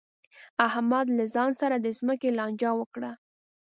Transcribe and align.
احمد 0.67 1.05
له 1.17 1.25
خان 1.33 1.51
سره 1.61 1.75
د 1.79 1.87
ځمکې 1.99 2.29
لانجه 2.37 2.71
وکړه. 2.79 3.11